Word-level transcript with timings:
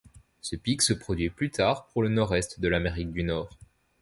Ce 0.41 0.55
pic 0.55 0.81
se 0.81 0.93
produit 0.93 1.29
plus 1.29 1.51
tard 1.51 1.85
pour 1.89 2.01
le 2.01 2.09
nord-est 2.09 2.59
de 2.59 2.67
l'Amérique 2.67 3.11
du 3.11 3.21
Nord. 3.23 3.55